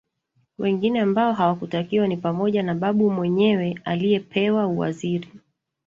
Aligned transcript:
Wengine 0.59 0.99
ambao 1.01 1.33
hawakutakiwa 1.33 2.07
ni 2.07 2.17
pamoja 2.17 2.63
na 2.63 2.75
Babu 2.75 3.09
mwenyewe 3.11 3.79
aliyepewa 3.85 4.67
uwaziri 4.67 5.29